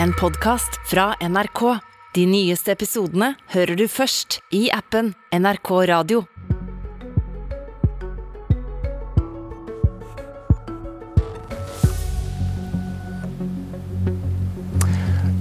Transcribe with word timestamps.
en 0.00 0.12
podkast 0.12 0.78
fra 0.88 1.12
NRK. 1.20 1.62
De 2.14 2.26
nyeste 2.28 2.72
episodene 2.74 3.32
hører 3.54 3.76
du 3.76 3.86
først 3.90 4.40
i 4.54 4.66
appen 4.72 5.12
NRK 5.32 5.70
Radio. 5.90 6.24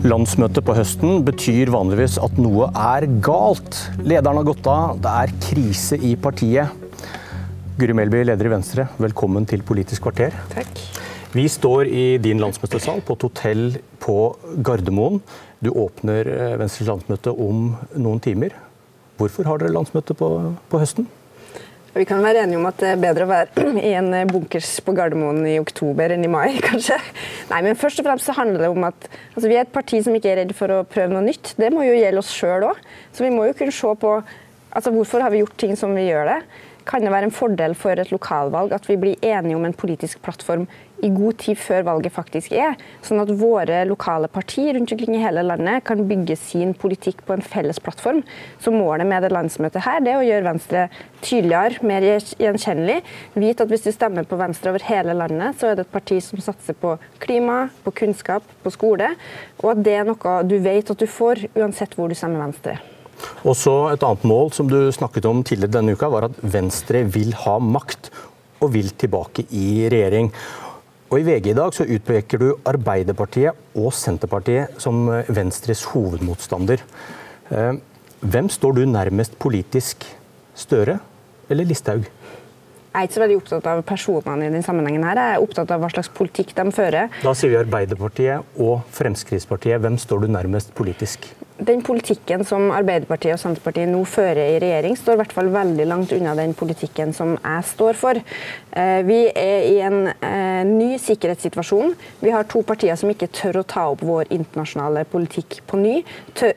Landsmøtet 0.01 0.65
på 0.65 0.73
høsten 0.73 1.21
betyr 1.27 1.69
vanligvis 1.71 2.17
at 2.17 2.39
noe 2.41 2.71
er 2.73 3.05
galt. 3.21 3.77
Lederen 4.01 4.41
har 4.41 4.47
gått 4.47 4.65
av, 4.71 4.97
det 5.03 5.17
er 5.25 5.35
krise 5.45 5.99
i 6.01 6.15
partiet. 6.17 6.73
Guri 7.77 7.93
Melby, 7.97 8.25
leder 8.25 8.49
i 8.49 8.55
Venstre, 8.57 8.89
velkommen 9.01 9.45
til 9.49 9.61
Politisk 9.65 10.09
kvarter. 10.09 10.33
Takk. 10.55 11.00
Vi 11.31 11.45
står 11.47 11.87
i 11.87 12.17
din 12.19 12.41
landsmøtesal 12.43 12.99
på 13.07 13.15
et 13.15 13.23
hotell 13.23 13.61
på 14.03 14.15
Gardermoen. 14.67 15.21
Du 15.63 15.69
åpner 15.71 16.27
eh, 16.27 16.57
Venstres 16.59 16.89
landsmøte 16.89 17.31
om 17.31 17.69
noen 17.95 18.19
timer. 18.19 18.57
Hvorfor 19.15 19.47
har 19.47 19.61
dere 19.61 19.71
landsmøte 19.71 20.11
på, 20.17 20.27
på 20.67 20.81
høsten? 20.81 21.07
Vi 21.95 22.03
kan 22.07 22.19
være 22.23 22.43
enige 22.43 22.59
om 22.59 22.67
at 22.67 22.83
det 22.83 22.89
er 22.93 22.99
bedre 22.99 23.23
å 23.23 23.29
være 23.31 23.71
i 23.89 23.93
en 23.95 24.11
bunkers 24.27 24.73
på 24.83 24.91
Gardermoen 24.97 25.39
i 25.47 25.55
oktober 25.61 26.11
enn 26.17 26.27
i 26.27 26.31
mai, 26.31 26.57
kanskje. 26.67 26.99
Nei, 27.53 27.61
men 27.63 27.79
først 27.79 28.03
og 28.03 28.09
fremst 28.09 28.27
så 28.27 28.35
handler 28.35 28.65
det 28.65 28.73
om 28.73 28.89
at 28.89 29.07
altså, 29.07 29.47
vi 29.47 29.55
er 29.55 29.63
et 29.63 29.71
parti 29.71 30.01
som 30.03 30.17
ikke 30.17 30.33
er 30.33 30.41
redd 30.41 30.51
for 30.57 30.75
å 30.75 30.83
prøve 30.83 31.15
noe 31.15 31.23
nytt. 31.29 31.53
Det 31.55 31.71
må 31.71 31.87
jo 31.87 31.95
gjelde 31.95 32.25
oss 32.25 32.33
sjøl 32.35 32.67
òg. 32.73 32.83
Så 33.15 33.23
vi 33.23 33.31
må 33.31 33.47
jo 33.47 33.55
kunne 33.55 33.75
se 33.75 33.95
på 34.03 34.17
altså, 34.19 34.91
hvorfor 34.91 35.23
har 35.23 35.31
vi 35.31 35.45
gjort 35.45 35.55
ting 35.63 35.79
som 35.79 35.95
vi 35.95 36.09
gjør 36.09 36.27
det. 36.33 36.39
Kan 36.85 37.05
det 37.05 37.11
være 37.13 37.29
en 37.29 37.35
fordel 37.35 37.75
for 37.77 37.99
et 38.01 38.11
lokalvalg 38.13 38.73
at 38.73 38.87
vi 38.89 38.97
blir 38.97 39.25
enige 39.25 39.57
om 39.57 39.65
en 39.67 39.77
politisk 39.77 40.21
plattform 40.25 40.65
i 41.01 41.09
god 41.09 41.37
tid 41.41 41.57
før 41.57 41.85
valget 41.87 42.13
faktisk 42.13 42.53
er, 42.53 42.75
sånn 43.05 43.21
at 43.23 43.31
våre 43.39 43.81
lokale 43.89 44.29
partier 44.31 44.75
rundt 44.77 44.93
omkring 44.93 45.15
i 45.17 45.21
hele 45.23 45.43
landet 45.45 45.85
kan 45.87 46.03
bygge 46.09 46.37
sin 46.37 46.75
politikk 46.77 47.23
på 47.25 47.35
en 47.35 47.45
felles 47.45 47.81
plattform. 47.81 48.21
Så 48.61 48.73
målet 48.73 49.09
med 49.09 49.25
det 49.25 49.31
landsmøtet 49.33 49.85
her, 49.85 50.01
det 50.05 50.13
er 50.13 50.21
å 50.21 50.27
gjøre 50.27 50.47
Venstre 50.51 50.85
tydeligere, 51.21 51.81
mer 51.85 52.05
gjenkjennelig. 52.05 52.99
Vite 53.33 53.65
at 53.65 53.73
hvis 53.73 53.87
du 53.87 53.91
stemmer 53.95 54.29
på 54.29 54.39
Venstre 54.41 54.73
over 54.73 54.85
hele 54.91 55.17
landet, 55.17 55.57
så 55.57 55.71
er 55.71 55.79
det 55.79 55.87
et 55.87 55.93
parti 55.97 56.21
som 56.23 56.41
satser 56.41 56.77
på 56.77 56.95
klima, 57.23 57.63
på 57.85 57.93
kunnskap, 58.03 58.45
på 58.61 58.73
skole, 58.73 59.13
og 59.61 59.73
at 59.75 59.85
det 59.85 59.97
er 59.99 60.09
noe 60.09 60.39
du 60.45 60.57
vet 60.61 60.93
at 60.93 61.01
du 61.01 61.09
får 61.09 61.47
uansett 61.57 61.97
hvor 61.97 62.11
du 62.11 62.17
stemmer 62.17 62.45
Venstre. 62.45 62.77
Og 63.43 63.55
så 63.57 63.93
Et 63.93 64.03
annet 64.03 64.23
mål 64.27 64.51
som 64.53 64.69
du 64.69 64.91
snakket 64.91 65.25
om 65.25 65.43
tidligere 65.43 65.79
denne 65.79 65.95
uka, 65.95 66.09
var 66.09 66.29
at 66.29 66.37
Venstre 66.41 67.03
vil 67.03 67.33
ha 67.33 67.57
makt 67.59 68.11
og 68.61 68.73
vil 68.73 68.91
tilbake 68.93 69.47
i 69.49 69.89
regjering. 69.89 70.31
Og 71.11 71.19
I 71.19 71.25
VG 71.27 71.51
i 71.51 71.57
dag 71.57 71.73
så 71.75 71.83
utpeker 71.83 72.39
du 72.39 72.49
Arbeiderpartiet 72.63 73.57
og 73.75 73.91
Senterpartiet 73.91 74.77
som 74.79 75.09
Venstres 75.27 75.83
hovedmotstander. 75.91 76.83
Eh, 77.51 77.73
hvem 78.21 78.47
står 78.49 78.77
du 78.77 78.85
nærmest 78.85 79.35
politisk? 79.41 80.05
Støre 80.55 80.99
eller 81.49 81.67
Listhaug? 81.67 82.05
Jeg 82.91 82.99
er 82.99 83.07
ikke 83.07 83.15
så 83.15 83.21
veldig 83.23 83.35
opptatt 83.39 83.67
av 83.71 83.81
personene 83.87 84.47
i 84.47 84.51
den 84.51 84.63
sammenhengen. 84.63 85.03
her. 85.03 85.15
Jeg 85.15 85.35
er 85.35 85.43
opptatt 85.43 85.71
av 85.71 85.79
hva 85.79 85.89
slags 85.91 86.09
politikk 86.11 86.55
de 86.55 86.71
fører. 86.71 87.07
Da 87.23 87.33
sier 87.33 87.49
vi 87.49 87.59
Arbeiderpartiet 87.59 88.43
og 88.59 88.81
Fremskrittspartiet. 88.91 89.79
Hvem 89.79 89.97
står 89.97 90.21
du 90.21 90.27
nærmest 90.27 90.75
politisk? 90.75 91.27
Den 91.61 91.81
politikken 91.85 92.41
som 92.47 92.71
Arbeiderpartiet 92.73 93.35
og 93.35 93.41
Senterpartiet 93.41 93.89
nå 93.91 94.01
fører 94.09 94.55
i 94.55 94.59
regjering, 94.61 94.95
står 94.97 95.13
i 95.13 95.19
hvert 95.21 95.35
fall 95.35 95.51
veldig 95.53 95.85
langt 95.85 96.13
unna 96.15 96.33
den 96.37 96.55
politikken 96.57 97.13
som 97.13 97.35
jeg 97.37 97.67
står 97.69 97.99
for. 97.99 98.17
Eh, 98.71 99.01
vi 99.05 99.19
er 99.29 99.67
i 99.69 99.75
en 99.85 100.07
eh, 100.09 100.63
ny 100.65 100.95
sikkerhetssituasjon. 101.01 101.93
Vi 102.23 102.33
har 102.33 102.47
to 102.49 102.63
partier 102.65 102.97
som 102.97 103.11
ikke 103.13 103.29
tør 103.29 103.61
å 103.61 103.65
ta 103.67 103.83
opp 103.91 104.01
vår 104.07 104.31
internasjonale 104.33 105.03
politikk 105.11 105.59
på 105.69 105.77
ny. 105.81 105.99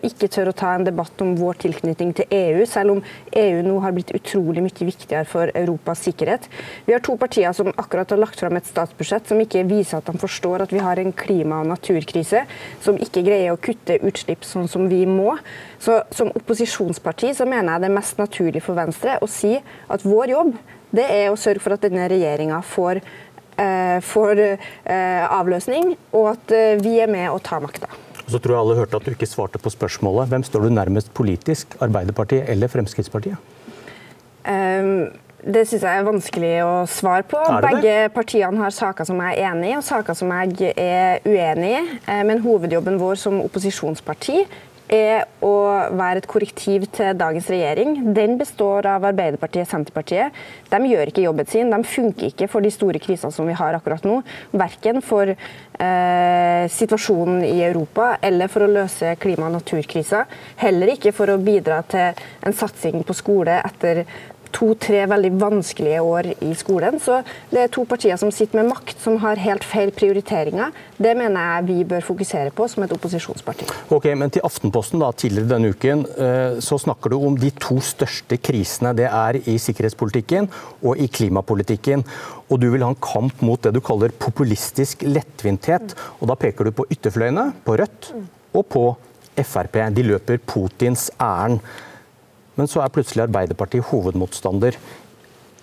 ikke 0.05 0.31
tør 0.33 0.53
å 0.53 0.57
ta 0.57 0.73
en 0.75 0.87
debatt 0.87 1.21
om 1.21 1.35
vår 1.37 1.61
tilknytning 1.67 2.15
til 2.17 2.33
EU, 2.33 2.65
selv 2.69 2.97
om 2.97 3.03
EU 3.37 3.61
nå 3.67 3.77
har 3.85 3.93
blitt 3.93 4.15
utrolig 4.17 4.65
mye 4.65 4.89
viktigere 4.89 5.29
for 5.29 5.53
Europas 5.53 6.07
sikkerhet. 6.09 6.49
Vi 6.87 6.97
har 6.97 7.05
to 7.05 7.19
partier 7.21 7.53
som 7.53 7.73
akkurat 7.77 8.11
har 8.11 8.23
lagt 8.23 8.41
fram 8.41 8.57
et 8.57 8.73
statsbudsjett 8.73 9.29
som 9.29 9.41
ikke 9.43 9.67
viser 9.69 10.01
at 10.01 10.09
de 10.09 10.17
forstår 10.21 10.65
at 10.65 10.73
vi 10.73 10.81
har 10.81 10.97
en 11.01 11.13
klima- 11.13 11.61
og 11.61 11.69
naturkrise, 11.75 12.47
som 12.81 12.97
ikke 12.97 13.25
greier 13.27 13.53
å 13.53 13.61
kutte 13.61 14.01
utslipp 14.01 14.49
sånn 14.49 14.71
som 14.71 14.89
vi 14.89 14.94
vi 14.95 15.03
må. 15.11 15.35
Så 15.83 16.01
Som 16.15 16.31
opposisjonsparti 16.39 17.35
så 17.35 17.49
mener 17.49 17.75
jeg 17.75 17.85
det 17.85 17.91
er 17.91 17.99
mest 17.99 18.23
naturlig 18.23 18.63
for 18.65 18.79
Venstre 18.79 19.19
å 19.23 19.29
si 19.31 19.57
at 19.59 20.07
vår 20.07 20.35
jobb 20.37 20.57
det 20.95 21.05
er 21.11 21.31
å 21.33 21.39
sørge 21.39 21.63
for 21.63 21.75
at 21.75 21.85
denne 21.85 22.07
regjeringa 22.11 22.61
får, 22.65 23.01
eh, 23.59 23.99
får 24.05 24.43
eh, 24.45 25.25
avløsning, 25.27 25.95
og 26.13 26.31
at 26.37 26.55
eh, 26.55 26.77
vi 26.83 26.99
er 27.03 27.11
med 27.11 27.31
å 27.33 27.41
ta 27.43 27.61
makta. 27.63 27.91
Så 28.25 28.39
tror 28.39 28.55
jeg 28.55 28.61
alle 28.63 28.79
hørte 28.79 29.01
at 29.01 29.05
du 29.05 29.13
ikke 29.13 29.29
svarte 29.29 29.61
på 29.61 29.73
spørsmålet. 29.73 30.31
Hvem 30.31 30.47
står 30.47 30.65
du 30.65 30.73
nærmest 30.73 31.13
politisk, 31.17 31.77
Arbeiderpartiet 31.85 32.49
eller 32.49 32.73
Fremskrittspartiet? 32.73 33.37
Um, 34.45 35.11
det 35.45 35.67
syns 35.69 35.85
jeg 35.85 36.01
er 36.01 36.07
vanskelig 36.07 36.53
å 36.65 36.73
svare 36.89 37.27
på. 37.29 37.41
Begge 37.61 38.09
partiene 38.15 38.63
har 38.63 38.73
saker 38.73 39.05
som 39.05 39.21
jeg 39.21 39.37
er 39.37 39.51
enig 39.51 39.75
i, 39.75 39.77
og 39.77 39.85
saker 39.85 40.17
som 40.17 40.33
jeg 40.33 40.73
er 40.73 41.21
uenig 41.29 41.75
i. 41.77 41.83
Men 42.25 42.41
hovedjobben 42.45 42.97
vår 43.01 43.21
som 43.21 43.43
opposisjonsparti 43.45 44.47
er 44.95 45.25
å 45.45 45.53
være 45.95 46.23
et 46.23 46.29
korrektiv 46.31 46.87
til 46.95 47.17
dagens 47.19 47.49
regjering. 47.53 47.97
Den 48.17 48.37
består 48.41 48.87
av 48.89 49.05
Arbeiderpartiet 49.11 49.67
og 49.67 49.73
Senterpartiet. 49.73 50.37
De 50.71 50.81
gjør 50.91 51.11
ikke 51.11 51.25
jobben 51.27 51.49
sin. 51.51 51.73
De 51.73 51.91
funker 51.95 52.31
ikke 52.31 52.49
for 52.53 52.65
de 52.65 52.73
store 52.75 53.03
krisene 53.03 53.35
som 53.35 53.49
vi 53.49 53.57
har 53.59 53.77
akkurat 53.77 54.07
nå. 54.07 54.21
Verken 54.55 55.03
for 55.05 55.33
eh, 55.35 56.65
situasjonen 56.73 57.43
i 57.49 57.59
Europa 57.67 58.15
eller 58.25 58.53
for 58.53 58.67
å 58.67 58.71
løse 58.71 59.17
klima- 59.23 59.51
og 59.51 59.59
naturkrisa. 59.59 60.25
Heller 60.63 60.95
ikke 60.95 61.15
for 61.17 61.33
å 61.33 61.41
bidra 61.43 61.83
til 61.91 62.25
en 62.45 62.57
satsing 62.57 63.03
på 63.05 63.17
skole 63.19 63.59
etter 63.61 64.05
to-tre 64.55 65.05
veldig 65.11 65.33
vanskelige 65.41 66.03
år 66.05 66.31
i 66.45 66.53
skolen. 66.59 66.99
Så 67.03 67.21
det 67.51 67.65
er 67.65 67.73
to 67.75 67.85
partier 67.89 68.19
som 68.21 68.33
sitter 68.35 68.61
med 68.61 68.71
makt, 68.71 68.97
som 69.03 69.19
har 69.23 69.41
helt 69.43 69.67
feil 69.67 69.93
prioriteringer. 69.95 70.75
Det 70.97 71.15
mener 71.19 71.49
jeg 71.57 71.67
vi 71.69 71.79
bør 71.91 72.07
fokusere 72.07 72.53
på 72.55 72.69
som 72.71 72.87
et 72.87 72.95
opposisjonsparti. 72.95 73.69
Ok, 73.95 74.11
men 74.19 74.33
Til 74.35 74.45
Aftenposten 74.47 75.03
da, 75.03 75.11
tidligere 75.15 75.51
denne 75.55 75.73
uken 75.75 76.05
eh, 76.15 76.59
så 76.65 76.79
snakker 76.81 77.13
du 77.13 77.19
om 77.19 77.39
de 77.39 77.51
to 77.61 77.81
største 77.85 78.39
krisene. 78.43 78.95
Det 78.97 79.09
er 79.11 79.41
i 79.43 79.57
sikkerhetspolitikken 79.61 80.49
og 80.83 81.01
i 81.03 81.09
klimapolitikken. 81.11 82.05
Og 82.51 82.61
du 82.63 82.69
vil 82.73 82.85
ha 82.85 82.93
en 82.93 83.03
kamp 83.03 83.43
mot 83.45 83.63
det 83.63 83.75
du 83.75 83.83
kaller 83.85 84.15
populistisk 84.15 85.03
lettvinthet. 85.09 85.97
Og 86.21 86.31
da 86.31 86.39
peker 86.39 86.69
du 86.69 86.75
på 86.77 86.87
ytterfløyene, 86.95 87.51
på 87.65 87.79
Rødt 87.81 88.13
og 88.55 88.69
på 88.71 88.85
Frp. 89.35 89.81
De 89.97 90.07
løper 90.07 90.39
Putins 90.47 91.09
ærend. 91.19 91.61
Men 92.59 92.71
så 92.71 92.85
er 92.85 92.93
plutselig 92.95 93.27
Arbeiderpartiet 93.27 93.89
hovedmotstander. 93.91 94.79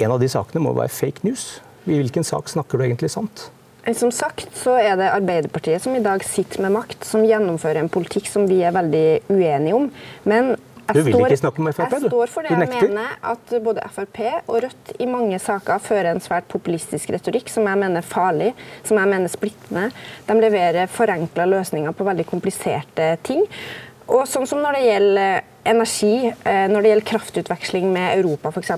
En 0.02 0.14
av 0.14 0.22
de 0.22 0.30
sakene 0.32 0.64
må 0.64 0.74
være 0.78 0.92
fake 0.94 1.26
news. 1.28 1.60
I 1.86 1.98
hvilken 1.98 2.26
sak 2.28 2.50
snakker 2.52 2.78
du 2.78 2.86
egentlig 2.86 3.12
sant? 3.14 3.50
Eh, 3.84 3.96
som 3.98 4.12
sagt 4.14 4.52
så 4.58 4.76
er 4.80 4.98
det 5.00 5.12
Arbeiderpartiet 5.12 5.84
som 5.84 5.96
i 5.98 6.04
dag 6.04 6.24
sitter 6.26 6.62
med 6.66 6.76
makt, 6.76 7.06
som 7.08 7.26
gjennomfører 7.26 7.82
en 7.82 7.94
politikk 7.94 8.30
som 8.30 8.50
vi 8.50 8.62
er 8.66 8.76
veldig 8.76 9.08
uenige 9.32 9.78
om. 9.78 9.88
Men 10.30 10.54
vil 10.92 11.08
står, 11.08 11.28
ikke 11.28 11.40
snakke 11.40 11.62
om 11.62 11.70
Frp? 11.72 11.94
Jeg 11.96 12.10
står 12.12 12.32
for 12.34 12.46
det 12.46 12.52
jeg 12.52 12.90
mener 12.90 13.14
at 13.32 13.54
både 13.64 13.86
Frp 13.96 14.20
og 14.42 14.58
Rødt 14.66 14.92
i 15.00 15.08
mange 15.10 15.40
saker 15.40 15.80
fører 15.84 16.12
en 16.12 16.24
svært 16.24 16.50
populistisk 16.52 17.14
retorikk 17.16 17.52
som 17.52 17.70
jeg 17.70 17.80
mener 17.80 18.02
er 18.02 18.08
farlig, 18.08 18.50
som 18.88 19.00
jeg 19.00 19.12
mener 19.14 19.32
splittende. 19.32 19.88
De 20.28 20.38
leverer 20.42 20.92
forenkla 20.92 21.48
løsninger 21.50 21.96
på 21.96 22.08
veldig 22.08 22.28
kompliserte 22.30 23.14
ting. 23.24 23.46
Og 24.12 24.26
sånn 24.28 24.50
som 24.50 24.60
når 24.60 24.78
det 24.78 24.86
gjelder 24.90 25.51
energi, 25.64 26.32
eh, 26.44 26.66
når 26.72 26.82
det 26.82 26.92
gjelder 26.92 27.08
kraftutveksling 27.12 27.88
med 27.94 28.20
Europa 28.20 28.52
f.eks., 28.52 28.72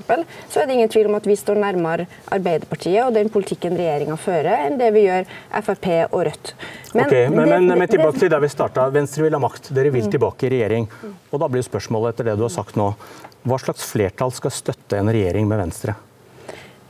så 0.50 0.62
er 0.62 0.68
det 0.68 0.78
ingen 0.78 0.92
tvil 0.92 1.10
om 1.10 1.18
at 1.18 1.28
vi 1.28 1.36
står 1.40 1.60
nærmere 1.62 2.08
Arbeiderpartiet 2.34 3.02
og 3.06 3.14
den 3.16 3.32
politikken 3.34 3.78
regjeringa 3.80 4.18
fører, 4.20 4.68
enn 4.68 4.80
det 4.82 4.92
vi 4.96 5.06
gjør 5.08 5.28
Frp 5.64 5.90
og 6.12 6.24
Rødt. 6.28 6.54
Men, 6.94 7.06
okay, 7.06 7.28
men, 7.30 7.44
det, 7.44 7.60
men, 7.66 7.80
men 7.80 7.92
tilbake 7.92 8.20
til 8.22 8.32
der 8.34 8.44
vi 8.44 8.52
starta. 8.52 8.88
Venstre 8.94 9.26
vil 9.26 9.35
ha 9.35 9.41
makt. 9.41 9.72
Dere 9.74 9.94
vil 9.94 10.06
mm. 10.06 10.14
tilbake 10.14 10.47
i 10.47 10.53
regjering. 10.58 10.90
Og 11.32 11.40
Da 11.41 11.50
blir 11.50 11.66
spørsmålet 11.66 12.14
etter 12.14 12.32
det 12.32 12.38
du 12.40 12.46
har 12.46 12.53
sagt 12.53 12.78
nå, 12.80 12.91
hva 13.44 13.59
slags 13.59 13.86
flertall 13.90 14.32
skal 14.36 14.53
støtte 14.53 15.00
en 15.00 15.12
regjering 15.12 15.47
med 15.50 15.64
Venstre? 15.66 15.97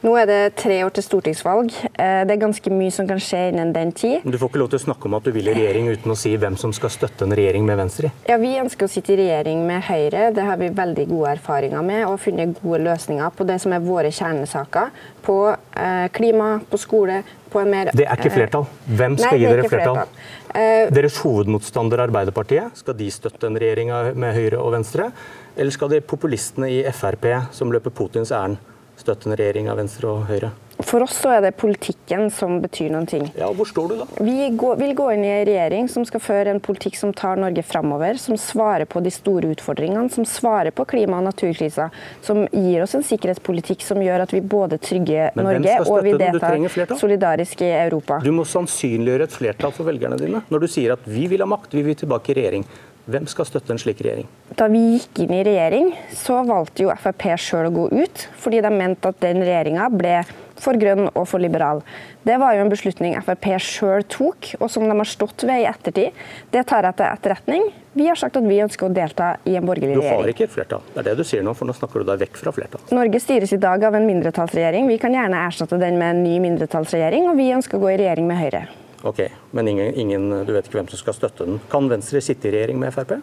Nå 0.04 0.12
er 0.20 0.28
det 0.28 0.38
tre 0.60 0.82
år 0.84 0.92
til 0.92 1.06
stortingsvalg. 1.06 1.70
Eh, 1.96 2.24
det 2.28 2.34
er 2.36 2.40
ganske 2.42 2.72
mye 2.76 2.92
som 2.92 3.08
kan 3.08 3.22
skje 3.24 3.46
innen 3.54 3.70
den 3.72 3.94
tid. 3.96 4.26
Du 4.28 4.36
får 4.36 4.50
ikke 4.52 4.60
lov 4.60 4.72
til 4.74 4.82
å 4.82 4.84
snakke 4.84 5.08
om 5.08 5.14
at 5.16 5.24
du 5.24 5.32
vil 5.32 5.48
i 5.48 5.54
regjering 5.56 5.88
uten 5.94 6.12
å 6.12 6.18
si 6.20 6.34
hvem 6.36 6.58
som 6.60 6.74
skal 6.76 6.92
støtte 6.92 7.24
en 7.24 7.36
regjering 7.40 7.64
med 7.64 7.80
Venstre? 7.80 8.12
Ja, 8.28 8.36
Vi 8.42 8.52
ønsker 8.60 8.90
å 8.90 8.92
sitte 8.92 9.14
i 9.14 9.22
regjering 9.22 9.62
med 9.64 9.86
Høyre. 9.88 10.26
Det 10.36 10.44
har 10.44 10.60
vi 10.60 10.68
veldig 10.76 11.06
gode 11.08 11.30
erfaringer 11.38 11.86
med. 11.88 12.02
Og 12.10 12.20
funnet 12.20 12.60
gode 12.60 12.82
løsninger 12.84 13.32
på 13.38 13.48
det 13.48 13.62
som 13.64 13.78
er 13.78 13.86
våre 13.86 14.12
kjernesaker. 14.12 14.92
På 15.24 15.38
eh, 15.54 16.10
klima, 16.12 16.50
på 16.68 16.82
skole, 16.84 17.22
på 17.54 17.64
en 17.64 17.72
mer 17.72 17.94
Det 17.96 18.04
er 18.04 18.20
ikke 18.20 18.34
flertall. 18.36 18.68
Hvem 18.84 19.16
skal 19.22 19.38
Nei, 19.38 19.40
gi 19.46 19.54
dere 19.54 19.70
flertall? 19.72 20.02
flertall? 20.04 20.92
Deres 20.94 21.16
hovedmotstander 21.24 22.04
Arbeiderpartiet, 22.04 22.76
skal 22.78 23.00
de 23.00 23.08
støtte 23.10 23.48
en 23.48 23.56
regjering 23.58 23.96
med 24.20 24.36
Høyre 24.36 24.60
og 24.60 24.76
Venstre? 24.76 25.08
Eller 25.56 25.74
skal 25.74 25.96
de 25.96 26.04
populistene 26.04 26.68
i 26.70 26.84
Frp, 26.92 27.30
som 27.56 27.72
løper 27.74 27.94
Putins 27.96 28.36
ærend, 28.36 28.60
støtte 29.00 29.30
en 29.30 29.38
regjering 29.38 29.72
av 29.72 29.82
Venstre 29.82 30.12
og 30.12 30.28
Høyre? 30.30 30.54
For 30.84 31.04
oss 31.06 31.16
så 31.22 31.36
er 31.38 31.44
det 31.46 31.52
politikken 31.60 32.28
som 32.34 32.58
betyr 32.64 32.90
noen 32.94 33.06
ting. 33.08 33.28
Ja, 33.38 33.48
Hvor 33.56 33.68
står 33.70 33.92
du 33.92 33.96
da? 34.02 34.08
Vi 34.26 34.50
går, 34.58 34.76
vil 34.82 34.94
gå 34.98 35.06
inn 35.14 35.24
i 35.26 35.32
en 35.32 35.46
regjering 35.48 35.88
som 35.92 36.06
skal 36.08 36.22
føre 36.24 36.54
en 36.54 36.62
politikk 36.64 36.98
som 37.00 37.14
tar 37.16 37.40
Norge 37.40 37.64
framover, 37.66 38.18
som 38.22 38.38
svarer 38.42 38.90
på 38.90 39.02
de 39.06 39.12
store 39.14 39.52
utfordringene, 39.54 40.10
som 40.14 40.26
svarer 40.28 40.74
på 40.76 40.86
klima- 40.90 41.20
og 41.22 41.28
naturkrisa, 41.30 41.90
som 42.26 42.44
gir 42.52 42.84
oss 42.84 42.96
en 42.98 43.06
sikkerhetspolitikk 43.06 43.86
som 43.86 44.02
gjør 44.04 44.26
at 44.26 44.34
vi 44.34 44.42
både 44.42 44.80
trygger 44.82 45.38
Norge 45.40 45.78
og 45.86 46.02
vi 46.06 46.16
deltar 46.20 46.58
solidarisk 47.00 47.64
i 47.64 47.72
Europa. 47.78 48.20
Du 48.24 48.34
må 48.36 48.46
sannsynliggjøre 48.48 49.30
et 49.30 49.38
flertall 49.38 49.76
for 49.76 49.88
velgerne 49.88 50.20
dine 50.20 50.44
når 50.50 50.66
du 50.66 50.72
sier 50.72 50.98
at 50.98 51.06
vi 51.08 51.28
vil 51.32 51.46
ha 51.46 51.50
makt, 51.50 51.78
vi 51.78 51.86
vil 51.86 51.98
tilbake 52.02 52.34
i 52.34 52.40
regjering. 52.42 52.68
Hvem 53.04 53.26
skal 53.28 53.48
støtte 53.50 53.74
en 53.74 53.80
slik 53.82 54.00
regjering? 54.00 54.30
Da 54.56 54.70
vi 54.72 54.80
gikk 54.94 55.26
inn 55.26 55.34
i 55.36 55.42
regjering, 55.44 55.90
så 56.16 56.38
valgte 56.48 56.86
jo 56.86 56.94
Frp 56.96 57.26
sjøl 57.42 57.68
å 57.68 57.74
gå 57.76 57.88
ut, 57.92 58.24
fordi 58.40 58.62
de 58.64 58.72
mente 58.72 59.12
at 59.12 59.20
den 59.20 59.42
regjeringa 59.44 59.90
ble 59.92 60.22
for 60.64 60.80
grønn 60.80 61.10
og 61.10 61.26
for 61.28 61.44
liberal. 61.44 61.82
Det 62.24 62.38
var 62.40 62.56
jo 62.56 62.64
en 62.64 62.72
beslutning 62.72 63.18
Frp 63.26 63.50
sjøl 63.60 64.06
tok, 64.08 64.54
og 64.62 64.72
som 64.72 64.86
de 64.88 64.96
har 64.96 65.10
stått 65.10 65.44
ved 65.44 65.66
i 65.66 65.68
ettertid. 65.68 66.22
Det 66.54 66.64
tar 66.70 66.88
jeg 66.88 66.96
til 67.02 67.10
etterretning. 67.10 67.66
Vi 67.94 68.08
har 68.08 68.18
sagt 68.20 68.40
at 68.40 68.48
vi 68.48 68.62
ønsker 68.64 68.88
å 68.88 68.94
delta 68.96 69.34
i 69.44 69.58
en 69.60 69.68
borgerlig 69.68 69.98
regjering. 69.98 70.22
Du 70.22 70.24
har 70.24 70.32
ikke 70.32 70.48
et 70.48 70.54
flertall. 70.54 70.86
Det 70.94 71.04
er 71.04 71.10
det 71.10 71.18
du 71.20 71.26
sier 71.28 71.44
nå, 71.44 71.56
for 71.60 71.68
nå 71.68 71.76
snakker 71.76 72.06
du 72.06 72.08
deg 72.08 72.24
vekk 72.24 72.40
fra 72.40 72.56
flertall. 72.56 72.86
Norge 72.96 73.20
styres 73.22 73.52
i 73.52 73.60
dag 73.62 73.84
av 73.84 74.00
en 74.00 74.08
mindretallsregjering. 74.08 74.88
Vi 74.88 75.02
kan 75.04 75.20
gjerne 75.20 75.44
erstatte 75.50 75.82
den 75.82 76.00
med 76.00 76.16
en 76.16 76.24
ny 76.24 76.40
mindretallsregjering, 76.48 77.28
og 77.34 77.36
vi 77.42 77.52
ønsker 77.58 77.82
å 77.82 77.84
gå 77.84 77.92
i 77.92 78.00
regjering 78.06 78.32
med 78.32 78.40
Høyre. 78.40 78.64
Ok, 79.04 79.20
Men 79.52 79.68
ingen, 79.68 79.94
ingen, 79.94 80.46
du 80.46 80.54
vet 80.54 80.68
ikke 80.68 80.80
hvem 80.80 80.88
som 80.88 81.00
skal 81.02 81.16
støtte 81.18 81.48
den. 81.48 81.60
Kan 81.72 81.90
Venstre 81.92 82.22
sitte 82.24 82.48
i 82.48 82.54
regjering 82.56 82.80
med 82.80 82.94
Frp? 82.96 83.18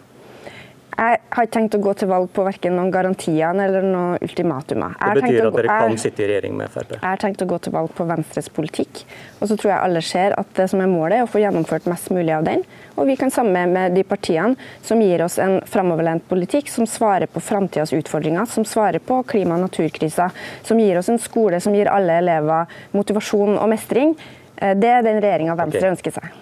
Jeg 0.91 1.21
har 1.31 1.47
ikke 1.47 1.55
tenkt 1.55 1.75
å 1.77 1.79
gå 1.81 1.91
til 1.97 2.09
valg 2.11 2.27
på 2.35 2.43
verken 2.45 2.75
noen 2.77 2.91
garantier 2.93 3.55
eller 3.63 3.85
noen 3.85 4.21
ultimatumer. 4.21 4.93
Det 4.99 5.23
betyr 5.23 5.47
at 5.47 5.55
dere 5.55 5.77
kan 5.79 5.95
sitte 5.97 6.21
i 6.21 6.27
regjering 6.29 6.57
med 6.59 6.69
Frp? 6.69 6.91
Jeg 6.97 7.05
har 7.05 7.21
tenkt 7.23 7.41
å 7.41 7.47
gå 7.49 7.57
til 7.63 7.73
valg 7.73 7.93
på 7.97 8.05
Venstres 8.05 8.51
politikk. 8.53 9.01
Og 9.39 9.49
så 9.49 9.55
tror 9.55 9.71
jeg 9.71 9.85
alle 9.87 10.03
ser 10.05 10.35
at 10.37 10.51
det 10.59 10.67
som 10.69 10.83
er 10.83 10.91
målet, 10.91 11.15
er 11.17 11.25
å 11.25 11.31
få 11.31 11.41
gjennomført 11.41 11.87
mest 11.89 12.11
mulig 12.13 12.35
av 12.35 12.45
den. 12.45 12.61
Og 12.99 13.09
vi 13.09 13.15
kan 13.17 13.33
sammen 13.33 13.73
med 13.73 13.95
de 13.97 14.03
partiene 14.05 14.53
som 14.85 15.01
gir 15.01 15.23
oss 15.25 15.39
en 15.41 15.57
framoverlent 15.71 16.27
politikk 16.29 16.69
som 16.69 16.85
svarer 16.85 17.31
på 17.31 17.41
framtidas 17.41 17.95
utfordringer, 17.97 18.45
som 18.51 18.67
svarer 18.67 19.01
på 19.01 19.23
klima- 19.31 19.57
og 19.57 19.65
naturkrisa, 19.65 20.29
som 20.67 20.83
gir 20.83 20.99
oss 21.01 21.09
en 21.09 21.21
skole 21.23 21.63
som 21.63 21.73
gir 21.73 21.89
alle 21.89 22.19
elever 22.21 22.69
motivasjon 22.93 23.55
og 23.55 23.73
mestring. 23.73 24.13
Eh, 24.61 24.77
det 24.77 24.93
er 24.93 25.03
den 25.05 25.19
regjeringa 25.23 25.57
Venstre 25.59 25.81
okay. 25.81 25.95
ønsker 25.95 26.15
seg. 26.19 26.39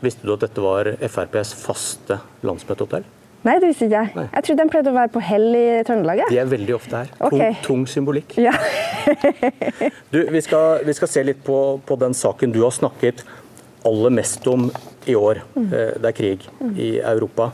Visste 0.00 0.26
du 0.26 0.34
at 0.34 0.44
dette 0.44 0.62
var 0.64 0.92
FrPs 0.98 1.54
faste 1.60 2.20
landsmøtehotell? 2.46 3.06
Nei, 3.40 3.54
det 3.56 3.70
visste 3.70 3.86
ikke 3.86 4.00
jeg. 4.02 4.12
Nei. 4.18 4.26
Jeg 4.34 4.46
trodde 4.46 4.64
de 4.64 4.72
pleide 4.72 4.90
å 4.90 4.96
være 4.96 5.10
på 5.14 5.20
hell 5.24 5.46
i 5.56 5.66
Trøndelag. 5.88 6.22
De 6.28 6.40
er 6.42 6.48
veldig 6.48 6.74
ofte 6.76 6.98
her. 6.98 7.12
Okay. 7.24 7.54
Tung, 7.64 7.68
tung, 7.68 7.84
symbolikk. 7.88 8.36
Ja. 8.40 8.52
du, 10.12 10.18
vi, 10.28 10.42
skal, 10.44 10.82
vi, 10.84 10.96
skal, 10.96 11.08
se 11.08 11.24
litt 11.24 11.40
på, 11.46 11.56
på, 11.88 11.96
den 12.00 12.16
saken 12.16 12.52
du 12.52 12.60
har 12.66 12.74
snakket 12.76 13.24
aller 13.88 14.12
mest 14.12 14.44
om 14.50 14.68
i 15.08 15.16
år. 15.16 15.40
Mm. 15.54 15.70
Eh, 15.70 15.94
det 15.96 16.12
er 16.12 16.16
krig 16.18 16.44
mm. 16.60 16.74
i 16.76 16.90
Europa. 17.00 17.48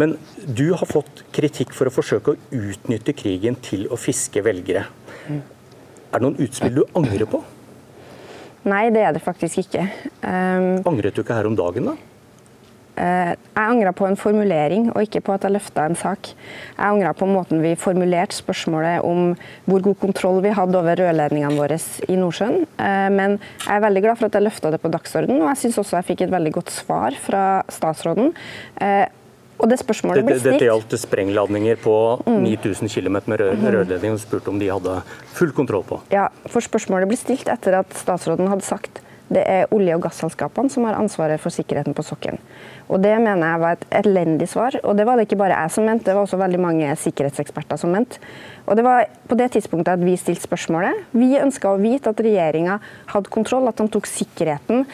Men 0.00 0.16
du 0.48 0.70
har 0.72 0.88
fått 0.88 1.26
kritikk 1.36 1.76
for 1.76 1.90
å 1.90 1.92
forsøke 1.92 2.32
å 2.32 2.40
utnytte 2.56 3.12
krigen 3.12 3.60
til 3.60 3.84
å 3.92 4.00
fiske 4.00 4.40
velgere. 4.46 4.86
Mm. 5.28 5.42
Er 6.10 6.16
det 6.16 6.24
noen 6.24 6.40
utspill 6.46 6.80
du 6.80 6.86
angrer 6.96 7.28
på? 7.28 7.42
Nei, 8.68 8.90
det 8.92 9.02
er 9.02 9.16
det 9.16 9.24
faktisk 9.24 9.62
ikke. 9.64 9.86
Um, 10.20 10.80
Angret 10.88 11.16
du 11.16 11.22
ikke 11.22 11.36
her 11.36 11.48
om 11.48 11.56
dagen, 11.56 11.90
da? 11.90 11.96
Uh, 13.00 13.32
jeg 13.32 13.62
angra 13.62 13.94
på 13.96 14.04
en 14.04 14.18
formulering, 14.20 14.90
og 14.92 15.06
ikke 15.06 15.22
på 15.24 15.32
at 15.32 15.46
jeg 15.46 15.54
løfta 15.54 15.86
en 15.88 15.96
sak. 15.96 16.32
Jeg 16.74 16.84
angra 16.84 17.14
på 17.16 17.28
måten 17.30 17.62
vi 17.64 17.72
formulerte 17.80 18.36
spørsmålet 18.36 19.06
om 19.06 19.30
hvor 19.64 19.84
god 19.86 19.96
kontroll 20.02 20.42
vi 20.44 20.52
hadde 20.52 20.76
over 20.76 21.00
rørledningene 21.00 21.56
våre 21.56 21.78
i 22.10 22.18
Nordsjøen. 22.20 22.66
Uh, 22.76 23.08
men 23.14 23.38
jeg 23.38 23.72
er 23.78 23.86
veldig 23.86 24.04
glad 24.04 24.20
for 24.20 24.28
at 24.28 24.36
jeg 24.36 24.44
løfta 24.44 24.74
det 24.74 24.82
på 24.82 24.92
dagsordenen, 24.92 25.40
og 25.40 25.48
jeg 25.54 25.62
syns 25.62 25.80
også 25.80 26.00
jeg 26.00 26.10
fikk 26.10 26.26
et 26.26 26.36
veldig 26.36 26.52
godt 26.58 26.74
svar 26.74 27.16
fra 27.24 27.46
statsråden. 27.72 28.34
Eh, 28.84 29.06
og 29.60 29.68
det 29.70 29.78
spørsmålet 29.82 30.24
blir 30.26 30.40
stilt... 30.40 30.56
Dette 30.56 30.68
gjaldt 30.70 30.96
sprengladninger 31.02 31.78
på 31.84 31.94
mm. 32.24 32.40
9000 32.46 32.92
km 32.92 33.20
med 33.30 33.42
rør, 33.42 33.54
mm. 33.58 33.68
rørledning, 33.76 34.16
og 34.16 34.22
spurte 34.22 34.52
om 34.52 34.58
de 34.60 34.70
hadde 34.72 34.96
full 35.36 35.52
kontroll 35.56 35.84
på. 35.86 36.00
Ja, 36.14 36.30
for 36.48 36.64
spørsmålet 36.64 37.10
ble 37.10 37.20
stilt 37.20 37.50
etter 37.52 37.80
at 37.82 37.94
statsråden 38.00 38.50
hadde 38.50 38.66
sagt 38.66 39.02
det 39.30 39.42
er 39.46 39.70
olje- 39.70 39.94
og 39.94 40.02
gasselskapene 40.02 40.72
som 40.72 40.88
har 40.88 40.96
ansvaret 40.98 41.38
for 41.38 41.54
sikkerheten 41.54 41.94
på 41.94 42.02
sokkelen. 42.02 42.40
Og 42.90 42.98
Det 43.02 43.12
mener 43.22 43.46
jeg 43.46 43.60
var 43.62 43.76
et 43.76 43.84
elendig 44.02 44.48
svar. 44.50 44.74
Og 44.82 44.96
det 44.98 45.06
var 45.06 45.16
det 45.16 45.28
ikke 45.28 45.38
bare 45.38 45.54
jeg 45.54 45.70
som 45.70 45.86
mente, 45.86 46.04
det 46.04 46.16
var 46.16 46.26
også 46.26 46.40
veldig 46.40 46.58
mange 46.60 46.96
sikkerhetseksperter 46.98 47.78
som 47.78 47.92
mente. 47.94 48.18
Og 48.66 48.76
Det 48.76 48.84
var 48.84 49.06
på 49.28 49.38
det 49.38 49.52
tidspunktet 49.52 49.92
at 49.92 50.04
vi 50.04 50.16
stilte 50.16 50.48
spørsmålet. 50.48 51.06
Vi 51.12 51.38
ønska 51.38 51.70
å 51.70 51.78
vite 51.78 52.10
at 52.10 52.20
regjeringa 52.20 52.80
hadde 53.14 53.30
kontroll, 53.30 53.68
at 53.68 53.76
de 53.76 53.86
tok 53.88 54.06
sikkerheten 54.06 54.86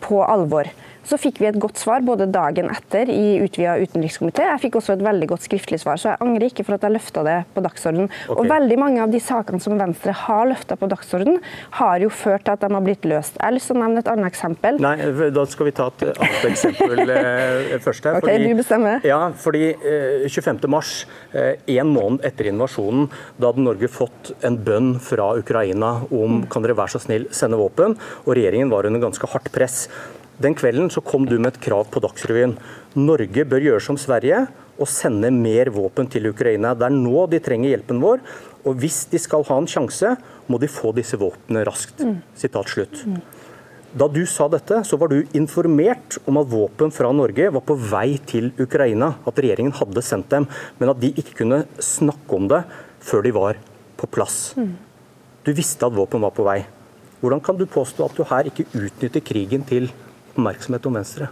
på 0.00 0.24
alvor. 0.24 0.72
Så 1.08 1.18
fikk 1.18 1.40
vi 1.42 1.48
et 1.50 1.58
godt 1.60 1.80
svar 1.80 2.02
både 2.06 2.28
dagen 2.30 2.70
etter 2.72 3.10
i 3.10 3.40
utvida 3.42 3.74
utenrikskomité. 3.82 4.44
Jeg 4.46 4.62
fikk 4.66 4.78
også 4.78 4.94
et 4.94 5.04
veldig 5.04 5.28
godt 5.32 5.46
skriftlig 5.46 5.80
svar, 5.82 5.98
så 5.98 6.12
jeg 6.12 6.22
angrer 6.22 6.48
ikke 6.48 6.64
for 6.66 6.76
at 6.76 6.86
jeg 6.86 6.94
løfta 6.94 7.24
det 7.26 7.38
på 7.54 7.64
dagsorden. 7.64 8.06
Okay. 8.06 8.36
Og 8.38 8.50
veldig 8.50 8.78
mange 8.78 9.02
av 9.02 9.12
de 9.12 9.20
sakene 9.22 9.62
som 9.62 9.74
Venstre 9.80 10.14
har 10.22 10.46
løfta 10.50 10.78
på 10.78 10.88
dagsorden, 10.92 11.40
har 11.78 12.04
jo 12.04 12.10
ført 12.12 12.46
til 12.46 12.54
at 12.54 12.62
de 12.62 12.70
har 12.76 12.86
blitt 12.86 13.08
løst. 13.08 13.34
Jeg 13.38 13.44
har 13.48 13.56
lyst 13.56 13.70
til 13.72 13.78
å 13.78 13.82
nevne 13.82 14.04
et 14.04 14.12
annet 14.12 14.30
eksempel. 14.30 14.78
Nei, 14.82 14.94
da 15.34 15.46
skal 15.50 15.68
vi 15.68 15.74
ta 15.80 15.88
et 15.90 16.06
annet 16.12 16.46
eksempel 16.52 17.04
eh, 17.16 17.76
først 17.82 18.08
her. 18.08 18.20
Fordi, 18.22 18.38
ok, 18.38 18.46
du 18.46 18.62
bestemmer. 18.62 19.08
Ja, 19.08 19.20
fordi 19.42 19.64
eh, 19.74 20.28
25. 20.30 20.62
mars, 20.70 20.94
eh, 21.34 21.58
en 21.76 21.92
måned 21.92 22.22
etter 22.28 22.52
invasjonen, 22.52 23.10
da 23.42 23.50
hadde 23.50 23.66
Norge 23.66 23.90
fått 23.90 24.34
en 24.46 24.60
bønn 24.62 24.94
fra 25.02 25.32
Ukraina 25.42 25.94
om 26.14 26.44
kan 26.52 26.64
dere 26.64 26.78
være 26.78 26.94
så 26.94 27.02
snill 27.02 27.28
sende 27.34 27.58
våpen, 27.58 27.98
og 28.22 28.34
regjeringen 28.38 28.70
var 28.72 28.86
under 28.86 29.02
ganske 29.02 29.34
hardt 29.34 29.50
press. 29.54 29.88
Den 30.42 30.56
kvelden 30.58 30.90
så 30.90 31.02
kom 31.04 31.26
du 31.28 31.36
med 31.38 31.52
et 31.52 31.62
krav 31.62 31.86
på 31.92 32.00
Dagsrevyen. 32.02 32.56
Norge 32.98 33.44
bør 33.46 33.62
gjøre 33.62 33.84
som 33.84 33.98
Sverige 34.00 34.46
og 34.80 34.88
sende 34.90 35.30
mer 35.34 35.70
våpen 35.74 36.08
til 36.10 36.26
Ukraina. 36.32 36.72
Det 36.74 36.88
er 36.88 36.96
nå 36.96 37.26
de 37.30 37.40
trenger 37.44 37.74
hjelpen 37.74 38.00
vår. 38.02 38.22
Og 38.66 38.78
hvis 38.82 39.04
de 39.12 39.20
skal 39.22 39.44
ha 39.46 39.58
en 39.60 39.70
sjanse, 39.70 40.16
må 40.50 40.58
de 40.58 40.70
få 40.70 40.90
disse 40.96 41.18
våpnene 41.18 41.64
raskt. 41.68 42.02
Mm. 42.02 42.18
slutt. 42.66 43.04
Mm. 43.06 43.20
Da 43.92 44.08
du 44.08 44.24
sa 44.24 44.48
dette, 44.48 44.82
så 44.88 44.96
var 44.96 45.12
du 45.12 45.26
informert 45.36 46.16
om 46.26 46.38
at 46.40 46.48
våpen 46.48 46.90
fra 46.90 47.12
Norge 47.12 47.50
var 47.52 47.60
på 47.60 47.76
vei 47.76 48.18
til 48.24 48.50
Ukraina. 48.58 49.14
At 49.26 49.38
regjeringen 49.38 49.76
hadde 49.76 50.02
sendt 50.02 50.30
dem, 50.30 50.46
men 50.78 50.88
at 50.88 51.00
de 51.00 51.12
ikke 51.12 51.44
kunne 51.44 51.66
snakke 51.78 52.38
om 52.38 52.48
det 52.48 52.64
før 53.04 53.22
de 53.22 53.34
var 53.36 53.60
på 54.00 54.08
plass. 54.08 54.54
Mm. 54.56 54.72
Du 55.44 55.52
visste 55.52 55.86
at 55.86 55.94
våpen 55.94 56.24
var 56.24 56.32
på 56.32 56.46
vei. 56.46 56.62
Hvordan 57.20 57.42
kan 57.44 57.58
du 57.58 57.66
påstå 57.66 58.06
at 58.08 58.16
du 58.16 58.24
her 58.26 58.48
ikke 58.48 58.66
utnytter 58.72 59.22
krigen 59.22 59.62
til 59.68 59.90
oppmerksomhet 60.32 60.88
om 60.88 60.98
Venstre. 60.98 61.30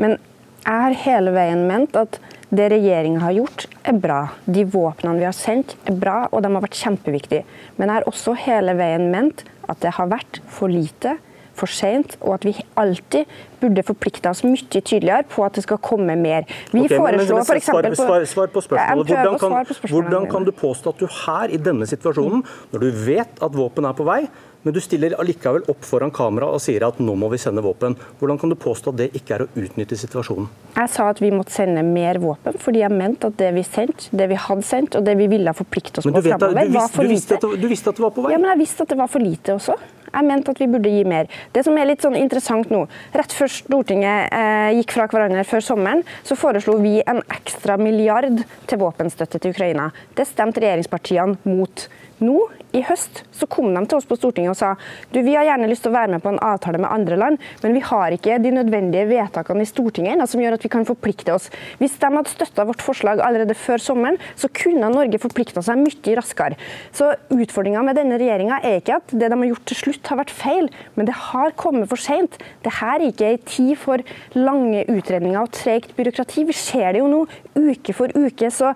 Men 0.00 0.16
jeg 0.60 0.84
har 0.84 0.98
hele 1.04 1.32
veien 1.34 1.64
ment 1.68 1.96
at 1.96 2.20
det 2.50 2.66
regjeringa 2.72 3.22
har 3.22 3.34
gjort, 3.36 3.66
er 3.86 3.96
bra. 4.02 4.20
De 4.44 4.64
våpnene 4.66 5.20
vi 5.20 5.28
har 5.28 5.36
sendt, 5.36 5.76
er 5.86 5.96
bra, 5.96 6.24
og 6.30 6.42
de 6.42 6.50
har 6.50 6.64
vært 6.64 6.78
kjempeviktige. 6.80 7.46
Men 7.78 7.88
jeg 7.88 8.00
har 8.00 8.10
også 8.10 8.34
hele 8.46 8.74
veien 8.78 9.06
ment 9.12 9.44
at 9.70 9.80
det 9.84 9.94
har 9.96 10.10
vært 10.10 10.40
for 10.50 10.72
lite, 10.72 11.16
for 11.60 11.70
sent, 11.70 12.16
og 12.24 12.38
at 12.38 12.46
vi 12.48 12.54
alltid 12.80 13.30
burde 13.60 13.84
forplikte 13.84 14.30
oss 14.30 14.42
mye 14.46 14.64
tydeligere 14.80 15.26
på 15.28 15.44
at 15.44 15.58
det 15.58 15.64
skal 15.66 15.80
komme 15.84 16.16
mer. 16.16 16.46
Vi 16.72 16.86
okay, 16.86 16.96
foreslår 16.96 17.42
f.eks. 17.44 17.68
For 17.68 17.88
svar, 17.88 17.96
svar, 18.00 18.26
svar, 18.32 18.52
på 18.54 18.64
spørsmålet. 18.64 19.10
Hvordan 19.10 19.40
kan, 19.42 19.90
hvordan 19.92 20.28
kan 20.30 20.46
du 20.48 20.52
påstå 20.56 20.94
at 20.94 21.02
du 21.02 21.10
her, 21.26 21.52
i 21.52 21.60
denne 21.60 21.88
situasjonen, 21.90 22.44
når 22.72 22.86
du 22.86 23.02
vet 23.04 23.44
at 23.44 23.58
våpen 23.58 23.88
er 23.90 23.98
på 23.98 24.06
vei, 24.08 24.22
men 24.62 24.74
du 24.76 24.80
stiller 24.82 25.16
allikevel 25.20 25.64
opp 25.72 25.84
foran 25.86 26.12
kamera 26.14 26.50
og 26.52 26.60
sier 26.62 26.84
at 26.86 26.98
nå 27.00 27.14
må 27.18 27.30
vi 27.32 27.38
sende 27.40 27.62
våpen. 27.64 27.96
Hvordan 28.20 28.40
kan 28.40 28.52
du 28.52 28.56
påstå 28.60 28.92
at 28.92 28.98
det 29.00 29.08
ikke 29.16 29.36
er 29.36 29.46
å 29.46 29.48
utnytte 29.58 29.98
situasjonen? 30.00 30.50
Jeg 30.76 30.92
sa 30.92 31.08
at 31.10 31.22
vi 31.22 31.32
måtte 31.34 31.54
sende 31.54 31.84
mer 31.86 32.20
våpen, 32.22 32.58
fordi 32.60 32.84
jeg 32.84 32.94
mente 32.94 33.30
at 33.30 33.38
det 33.40 33.52
vi 33.56 33.64
sendte, 33.66 34.10
det 34.16 34.28
vi 34.30 34.38
hadde 34.38 34.66
sendt 34.66 34.98
og 34.98 35.06
det 35.06 35.16
vi 35.18 35.30
ville 35.32 35.54
forplikte 35.56 36.02
oss 36.02 36.08
på 36.08 36.24
framover, 36.26 36.74
var 36.76 36.92
for 36.92 37.08
lite. 37.08 37.40
Du 37.40 37.66
visste 37.70 37.92
at 37.92 37.98
det 37.98 38.04
var 38.04 38.14
på 38.16 38.26
vei? 38.26 38.34
Ja, 38.34 38.42
men 38.42 38.52
jeg 38.54 38.62
visste 38.64 38.86
at 38.86 38.92
det 38.92 39.00
var 39.00 39.10
for 39.10 39.24
lite 39.24 39.56
også. 39.56 39.78
Jeg 40.10 40.26
mente 40.26 40.50
at 40.50 40.60
vi 40.60 40.66
burde 40.70 40.90
gi 40.90 41.02
mer. 41.06 41.30
Det 41.54 41.62
som 41.66 41.76
er 41.78 41.86
litt 41.86 42.02
sånn 42.02 42.18
interessant 42.18 42.70
nå, 42.72 42.82
Rett 43.14 43.34
før 43.34 43.50
Stortinget 43.52 44.34
eh, 44.34 44.70
gikk 44.80 44.94
fra 44.96 45.06
hverandre 45.10 45.44
før 45.46 45.64
sommeren, 45.64 46.02
så 46.26 46.36
foreslo 46.38 46.76
vi 46.82 46.98
en 47.00 47.22
ekstra 47.30 47.78
milliard 47.80 48.42
til 48.70 48.82
våpenstøtte 48.82 49.38
til 49.38 49.54
Ukraina. 49.54 49.90
Det 50.18 50.26
stemte 50.28 50.62
regjeringspartiene 50.64 51.38
mot. 51.46 51.86
Nå 52.20 52.36
i 52.76 52.82
høst 52.86 53.22
så 53.34 53.48
kom 53.50 53.72
de 53.74 53.80
til 53.88 53.98
oss 53.98 54.06
på 54.06 54.16
Stortinget 54.18 54.52
og 54.52 54.58
sa 54.58 54.74
du, 55.10 55.18
vi 55.24 55.34
har 55.34 55.46
gjerne 55.48 55.68
lyst 55.70 55.82
til 55.86 55.90
å 55.90 55.96
være 55.96 56.12
med 56.14 56.22
på 56.22 56.30
en 56.30 56.40
avtale 56.44 56.78
med 56.80 56.92
andre 56.92 57.16
land, 57.18 57.40
men 57.64 57.74
vi 57.74 57.82
har 57.82 58.14
ikke 58.14 58.38
de 58.44 58.52
nødvendige 58.54 59.08
vedtakene 59.10 59.64
i 59.64 59.68
Stortinget 59.68 60.14
ennå 60.14 60.28
som 60.30 60.42
gjør 60.42 60.58
at 60.58 60.66
vi 60.66 60.72
kan 60.72 60.86
forplikte 60.88 61.34
oss. 61.34 61.48
Hvis 61.80 61.96
de 62.00 62.12
hadde 62.12 62.32
støtta 62.32 62.66
vårt 62.68 62.84
forslag 62.84 63.22
allerede 63.24 63.56
før 63.58 63.82
sommeren, 63.82 64.20
så 64.38 64.52
kunne 64.52 64.92
Norge 64.92 65.20
forplikta 65.22 65.64
seg 65.64 65.80
mye 65.80 66.16
raskere. 66.18 66.58
Så 66.96 67.12
Utfordringa 67.32 67.82
med 67.86 67.98
denne 67.98 68.20
regjeringa 68.20 68.60
er 68.60 68.80
ikke 68.80 69.00
at 69.00 69.14
det 69.16 69.30
de 69.32 69.40
har 69.42 69.50
gjort 69.52 69.66
til 69.70 69.80
slutt 69.80 70.12
har 70.12 70.20
vært 70.20 70.34
feil, 70.34 70.70
men 70.96 71.08
det 71.08 71.16
har 71.30 71.56
kommet 71.58 71.90
for 71.90 72.00
seint. 72.00 72.36
Dette 72.60 72.90
er 72.92 73.06
ikke 73.08 73.32
ei 73.32 73.40
tid 73.48 73.76
for 73.80 74.04
lange 74.36 74.84
utredninger 74.90 75.40
og 75.40 75.54
tregt 75.56 75.96
byråkrati. 75.98 76.46
Vi 76.50 76.56
ser 76.56 76.92
det 76.94 77.02
jo 77.02 77.10
nå, 77.10 77.24
uke 77.56 77.96
for 77.96 78.12
uke. 78.14 78.50
så 78.52 78.74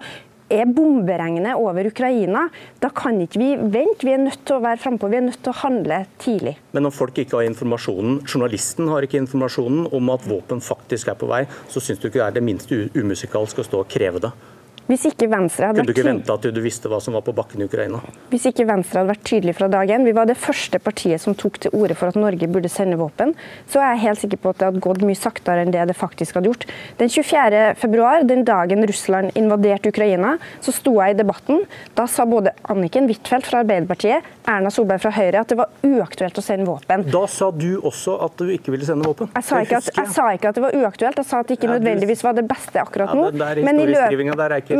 er 0.53 0.69
bomberegnet 0.69 1.57
over 1.57 1.89
Ukraina. 1.89 2.47
Da 2.83 2.91
kan 2.95 3.21
ikke 3.25 3.41
vi 3.41 3.51
vente. 3.57 4.07
Vi 4.07 4.15
er 4.15 4.23
nødt 4.23 4.43
til 4.47 4.59
å 4.59 4.65
være 4.65 4.81
frampå. 4.83 5.11
Vi 5.13 5.21
er 5.21 5.27
nødt 5.29 5.41
til 5.45 5.55
å 5.55 5.61
handle 5.63 6.03
tidlig. 6.23 6.57
Men 6.77 6.89
om 6.91 6.95
folk 6.95 7.19
ikke 7.21 7.41
har 7.41 7.49
informasjonen, 7.49 8.23
journalisten 8.29 8.91
har 8.93 9.07
ikke 9.07 9.23
informasjonen 9.23 9.89
om 9.95 10.13
at 10.15 10.27
våpen 10.29 10.63
faktisk 10.65 11.13
er 11.13 11.21
på 11.21 11.31
vei, 11.31 11.45
så 11.73 11.83
syns 11.83 12.03
du 12.03 12.09
ikke 12.09 12.21
det 12.21 12.27
er 12.29 12.37
det 12.39 12.45
minste 12.45 12.85
umusikalsk 12.97 13.63
å 13.63 13.69
stå 13.69 13.85
og 13.85 13.91
kreve 13.91 14.23
det? 14.25 14.35
Hvis 14.85 15.07
ikke 15.09 15.31
Venstre 15.33 15.71
hadde 15.71 15.81
Kunne 15.81 15.88
du 15.88 15.95
ikke 15.95 16.05
vente 16.05 16.35
at 16.35 16.45
du 16.45 16.59
visste 16.61 16.91
hva 16.93 16.99
som 17.00 17.14
var 17.17 17.23
på 17.25 17.33
bakken 17.37 17.62
i 17.64 17.69
Ukraina? 17.69 18.03
Hvis 18.29 18.45
ikke 18.50 18.67
Venstre 18.69 19.00
hadde 19.00 19.14
vært 19.14 19.23
tydelig 19.25 19.55
fra 19.57 19.69
dag 19.73 19.88
én, 19.95 20.05
vi 20.05 20.12
var 20.17 20.29
det 20.29 20.37
første 20.37 20.76
partiet 20.83 21.23
som 21.23 21.37
tok 21.41 21.57
til 21.64 21.73
orde 21.79 21.97
for 21.97 22.12
at 22.12 22.19
Norge 22.21 22.49
burde 22.53 22.69
sende 22.69 22.99
våpen, 23.00 23.33
så 23.71 23.81
er 23.81 23.95
jeg 23.95 24.03
helt 24.03 24.21
sikker 24.21 24.43
på 24.43 24.53
at 24.53 24.61
det 24.61 24.69
hadde 24.69 24.83
gått 24.85 25.00
mye 25.09 25.17
saktere 25.17 25.64
enn 25.64 25.73
det 25.73 25.87
det 25.88 25.97
faktisk 25.97 26.37
hadde 26.37 26.50
gjort. 26.50 26.67
Den 27.00 27.09
24. 27.09 27.62
februar, 27.81 28.26
den 28.29 28.45
dagen 28.45 28.85
Russland 28.91 29.33
invaderte 29.41 29.88
Ukraina, 29.95 30.35
så 30.61 30.75
sto 30.76 30.99
jeg 31.00 31.17
i 31.17 31.19
debatten. 31.23 31.64
Da 31.97 32.05
sa 32.11 32.29
både 32.29 32.53
Anniken 32.69 33.09
Huitfeldt 33.09 33.49
fra 33.49 33.62
Arbeiderpartiet, 33.64 34.29
Erna 34.45 34.69
Solberg 34.69 35.00
fra 35.00 35.14
Høyre 35.17 35.41
at 35.41 35.49
det 35.49 35.59
var 35.62 35.73
uaktuelt 35.81 36.37
å 36.37 36.45
sende 36.45 36.69
våpen. 36.69 37.07
Da 37.09 37.25
sa 37.33 37.49
du 37.57 37.79
også 37.81 38.19
at 38.26 38.37
du 38.37 38.53
ikke 38.53 38.75
ville 38.75 38.85
sende 38.85 39.09
våpen? 39.09 39.33
Jeg 39.33 39.49
sa 39.49 39.64
ikke 39.64 39.81
at, 39.81 39.91
jeg 39.97 40.12
sa 40.12 40.29
ikke 40.37 40.53
at 40.53 40.61
det 40.61 40.67
var 40.67 40.76
uaktuelt, 40.76 41.25
jeg 41.25 41.31
sa 41.31 41.41
at 41.41 41.49
det 41.49 41.57
ikke 41.57 41.73
nødvendigvis 41.73 42.25
var 42.26 42.37
det 42.37 42.45
beste 42.53 42.85
akkurat 42.85 43.17
nå. 43.17 43.31
Ja, 43.31 43.33
det, 43.33 43.41
det 43.41 43.64
er 43.64 43.69
men 43.71 43.81
i 43.81 43.88
løpet 43.88 44.74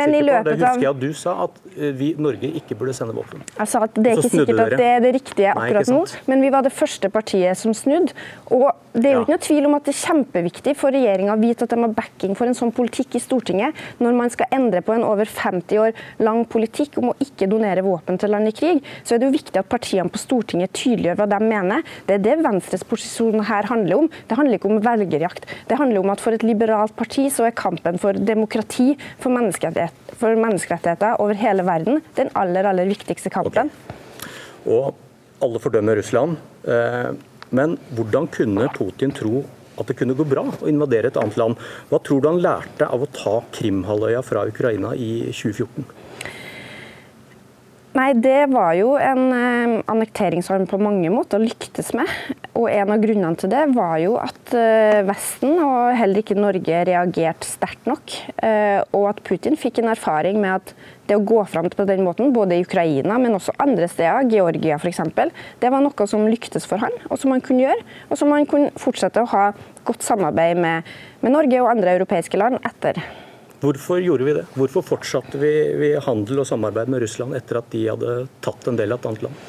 det 0.47 0.57
husker 0.61 0.85
jeg 0.85 0.91
at 0.91 1.01
du 1.01 1.11
sa, 1.17 1.35
at 1.47 1.61
eh, 1.77 1.93
vi, 1.97 2.13
Norge 2.21 2.51
ikke 2.61 2.77
burde 2.79 2.95
sende 2.97 3.15
våpen. 3.17 3.43
Jeg 3.59 3.71
sa 3.71 3.85
at 3.87 3.97
Det 3.97 4.13
er 4.13 4.23
ikke 4.23 4.33
sikkert 4.33 4.63
at 4.67 4.77
det 4.79 4.89
er 4.89 5.05
det 5.05 5.13
riktige 5.19 5.53
akkurat 5.53 5.91
Nei, 5.91 5.99
nå, 5.99 6.25
men 6.31 6.45
vi 6.45 6.51
var 6.55 6.67
det 6.67 6.73
første 6.75 7.11
partiet 7.13 7.59
som 7.61 7.75
snudde. 7.77 8.15
Og 8.55 8.71
det 8.95 9.11
er 9.11 9.17
jo 9.17 9.25
ikke 9.25 9.35
noe 9.35 9.43
tvil 9.43 9.69
om 9.69 9.77
at 9.79 9.87
det 9.89 9.95
er 9.95 10.01
kjempeviktig 10.01 10.75
for 10.79 10.95
regjeringa 10.95 11.35
å 11.35 11.41
vite 11.41 11.67
at 11.67 11.73
de 11.75 11.81
har 11.83 11.95
backing 11.97 12.37
for 12.39 12.51
en 12.51 12.55
sånn 12.55 12.71
politikk 12.75 13.17
i 13.19 13.23
Stortinget, 13.23 13.81
når 13.99 14.19
man 14.19 14.31
skal 14.31 14.51
endre 14.55 14.85
på 14.87 14.95
en 14.95 15.07
over 15.07 15.27
50 15.27 15.81
år 15.83 16.05
lang 16.23 16.45
politikk 16.51 17.01
om 17.03 17.11
å 17.11 17.17
ikke 17.23 17.49
donere 17.51 17.83
våpen 17.87 18.21
til 18.23 18.31
land 18.35 18.51
i 18.51 18.55
krig. 18.55 18.83
Så 19.03 19.17
er 19.17 19.23
det 19.23 19.29
jo 19.31 19.35
viktig 19.35 19.59
at 19.59 19.71
partiene 19.71 20.13
på 20.13 20.23
Stortinget 20.23 20.75
tydeliggjør 20.79 21.19
hva 21.21 21.29
de 21.35 21.41
mener. 21.43 21.83
Det 22.07 22.19
er 22.19 22.25
det 22.25 22.39
Venstres 22.45 22.87
posisjon 22.87 23.43
her 23.49 23.67
handler 23.71 24.05
om. 24.05 24.11
Det 24.29 24.39
handler 24.39 24.61
ikke 24.61 24.71
om 24.71 24.83
velgerjakt. 24.85 25.49
Det 25.69 25.81
handler 25.81 26.05
om 26.05 26.15
at 26.15 26.23
for 26.23 26.37
et 26.37 26.47
liberalt 26.47 26.95
parti 26.95 27.27
så 27.35 27.49
er 27.49 27.59
kampen 27.59 27.99
for 27.99 28.15
demokrati, 28.15 28.93
for 29.19 29.35
menneskerettigheter 29.35 29.84
for 30.21 30.37
menneskerettigheter 30.39 31.21
over 31.23 31.39
hele 31.39 31.65
verden 31.67 32.01
den 32.19 32.31
aller, 32.39 32.69
aller 32.71 32.89
viktigste 32.91 33.33
kampen. 33.33 33.71
Okay. 33.71 34.71
Og 34.71 34.95
alle 35.45 35.61
fordømmer 35.61 35.99
Russland. 36.01 36.39
Eh, 36.65 37.11
men 37.55 37.77
hvordan 37.95 38.29
kunne 38.33 38.71
Putin 38.75 39.13
tro 39.15 39.45
at 39.79 39.91
det 39.91 39.97
kunne 39.99 40.15
gå 40.17 40.27
bra 40.27 40.47
å 40.47 40.71
invadere 40.71 41.11
et 41.11 41.19
annet 41.21 41.39
land? 41.41 41.61
Hva 41.91 42.01
tror 42.03 42.23
du 42.23 42.31
han 42.31 42.43
lærte 42.43 42.89
av 42.89 43.05
å 43.05 43.11
ta 43.15 43.41
Krimhalvøya 43.55 44.23
fra 44.27 44.47
Ukraina 44.49 44.95
i 44.95 45.31
2014? 45.31 46.04
Nei, 47.95 48.11
Det 48.19 48.49
var 48.51 48.73
jo 48.75 48.97
en 48.99 49.29
eh, 49.31 49.73
annektering 49.87 50.43
på 50.67 50.79
mange 50.83 51.11
måter 51.15 51.39
å 51.39 51.45
lyktes 51.45 51.93
med. 51.95 52.11
Og 52.59 52.67
En 52.67 52.91
av 52.91 52.99
grunnene 52.99 53.39
til 53.39 53.53
det 53.53 53.69
var 53.71 54.01
jo 54.03 54.17
at 54.19 54.51
eh, 54.51 55.05
Vesten, 55.07 55.61
og 55.63 55.95
heller 55.95 56.19
ikke 56.19 56.35
Norge, 56.35 56.81
reagerte 56.89 57.47
sterkt 57.47 57.87
nok. 57.87 58.17
Eh, 58.43 58.81
og 58.99 59.07
at 59.13 59.23
Putin 59.23 59.55
fikk 59.55 59.79
en 59.79 59.93
erfaring 59.93 60.41
med 60.43 60.57
at 60.57 60.75
det 61.07 61.21
å 61.21 61.23
gå 61.23 61.39
fram 61.47 61.71
på 61.71 61.87
den 61.87 62.03
måten, 62.03 62.35
både 62.35 62.59
i 62.59 62.65
Ukraina, 62.67 63.15
men 63.23 63.39
også 63.39 63.55
andre 63.63 63.87
steder, 63.87 64.27
Georgia 64.33 64.81
f.eks., 64.81 65.05
det 65.63 65.71
var 65.71 65.85
noe 65.85 66.09
som 66.11 66.27
lyktes 66.27 66.67
for 66.67 66.83
han, 66.83 66.99
og 67.07 67.21
som 67.23 67.31
han 67.31 67.45
kunne 67.47 67.69
gjøre. 67.69 67.85
Og 68.11 68.19
som 68.19 68.35
han 68.35 68.49
kunne 68.51 68.75
fortsette 68.75 69.23
å 69.23 69.31
ha 69.37 69.53
godt 69.87 70.03
samarbeid 70.03 70.59
med, 70.59 70.97
med 71.23 71.37
Norge 71.37 71.63
og 71.63 71.71
andre 71.77 71.95
europeiske 72.01 72.43
land 72.43 72.59
etter. 72.67 72.99
Hvorfor 73.65 74.01
gjorde 74.05 74.25
vi 74.27 74.33
det? 74.37 74.45
Hvorfor 74.59 74.85
fortsatte 74.85 75.39
vi, 75.41 75.51
vi 75.81 75.95
handel 76.05 76.43
og 76.43 76.49
samarbeid 76.49 76.91
med 76.93 77.01
Russland 77.01 77.37
etter 77.39 77.63
at 77.63 77.71
de 77.73 77.87
hadde 77.89 78.17
tatt 78.45 78.69
en 78.69 78.77
del 78.77 78.93
av 78.93 79.01
et 79.01 79.07
annet 79.09 79.25
land? 79.25 79.45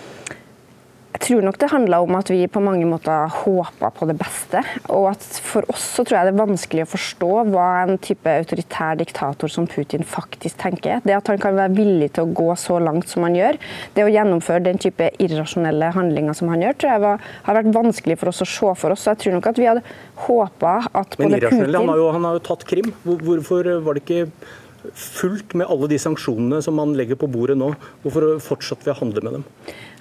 Jeg 1.16 1.22
tror 1.30 1.46
nok 1.48 1.56
det 1.62 1.70
handla 1.72 2.02
om 2.04 2.16
at 2.18 2.28
vi 2.28 2.42
på 2.52 2.60
mange 2.60 2.84
måter 2.90 3.30
håpa 3.32 3.88
på 3.96 4.08
det 4.10 4.18
beste. 4.20 4.60
Og 4.92 5.06
at 5.14 5.24
for 5.48 5.64
oss 5.72 5.86
så 5.96 6.04
tror 6.04 6.18
jeg 6.18 6.28
det 6.28 6.34
er 6.34 6.42
vanskelig 6.42 6.84
å 6.84 6.90
forstå 6.92 7.30
hva 7.54 7.68
en 7.86 7.96
type 8.04 8.34
autoritær 8.42 8.98
diktator 9.00 9.52
som 9.54 9.64
Putin 9.72 10.04
faktisk 10.04 10.60
tenker. 10.60 11.00
Det 11.08 11.16
at 11.16 11.32
han 11.32 11.40
kan 11.40 11.56
være 11.56 11.72
villig 11.78 12.10
til 12.18 12.26
å 12.26 12.34
gå 12.36 12.50
så 12.60 12.82
langt 12.84 13.08
som 13.14 13.24
han 13.24 13.38
gjør, 13.40 13.62
det 13.96 14.04
å 14.04 14.12
gjennomføre 14.12 14.66
den 14.68 14.82
type 14.84 15.08
irrasjonelle 15.24 15.94
handlinger 15.96 16.36
som 16.36 16.52
han 16.52 16.68
gjør, 16.68 16.76
tror 16.82 16.94
jeg 16.98 17.06
var, 17.06 17.32
har 17.48 17.60
vært 17.62 17.72
vanskelig 17.80 18.20
for 18.20 18.34
oss 18.34 18.44
å 18.44 18.50
se 18.58 18.76
for 18.84 18.98
oss. 18.98 19.08
Så 19.08 19.16
jeg 19.16 19.24
tror 19.24 19.38
nok 19.38 19.50
at 19.54 19.64
vi 19.64 19.72
hadde 19.72 19.88
håpa 20.28 20.76
at 20.92 21.16
både 21.16 21.42
Putin 21.48 21.64
han 21.80 21.94
har, 21.94 22.04
jo, 22.04 22.12
han 22.12 22.28
har 22.28 22.42
jo 22.42 22.46
tatt 22.52 22.68
Krim. 22.68 22.92
Hvorfor 23.08 23.72
var 23.88 23.96
det 23.96 24.04
ikke 24.04 24.94
fullt 25.00 25.56
med 25.58 25.72
alle 25.72 25.88
de 25.96 25.98
sanksjonene 26.02 26.60
som 26.66 26.76
man 26.76 26.92
legger 27.00 27.18
på 27.24 27.32
bordet 27.32 27.56
nå? 27.56 27.72
Hvorfor 28.04 28.36
fortsatte 28.44 28.84
vi 28.84 28.92
å 28.92 29.00
handle 29.00 29.24
med 29.24 29.40
dem? 29.40 29.52